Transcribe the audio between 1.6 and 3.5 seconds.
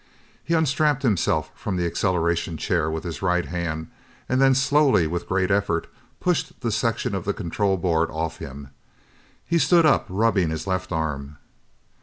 the acceleration chair with his right